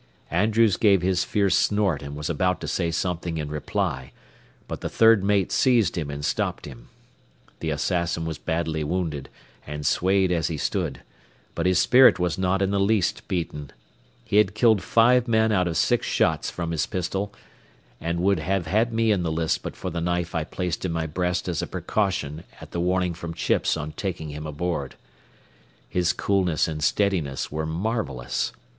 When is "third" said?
4.89-5.23